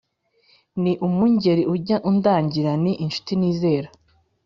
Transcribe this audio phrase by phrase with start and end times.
[0.81, 3.89] Ni umwungeri ujya andagira ni inshuti nizera